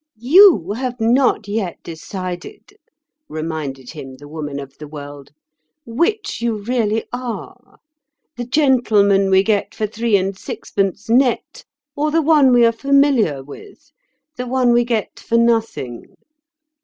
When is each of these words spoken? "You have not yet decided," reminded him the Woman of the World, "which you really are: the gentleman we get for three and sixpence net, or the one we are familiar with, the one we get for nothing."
"You 0.17 0.71
have 0.71 0.99
not 0.99 1.47
yet 1.47 1.77
decided," 1.83 2.73
reminded 3.29 3.91
him 3.91 4.15
the 4.15 4.27
Woman 4.27 4.59
of 4.59 4.79
the 4.79 4.87
World, 4.87 5.29
"which 5.85 6.41
you 6.41 6.55
really 6.55 7.05
are: 7.13 7.77
the 8.35 8.45
gentleman 8.45 9.29
we 9.29 9.43
get 9.43 9.75
for 9.75 9.85
three 9.85 10.17
and 10.17 10.35
sixpence 10.35 11.07
net, 11.07 11.65
or 11.95 12.09
the 12.09 12.23
one 12.23 12.51
we 12.51 12.65
are 12.65 12.71
familiar 12.71 13.43
with, 13.43 13.91
the 14.37 14.47
one 14.47 14.73
we 14.73 14.85
get 14.85 15.19
for 15.19 15.37
nothing." 15.37 16.07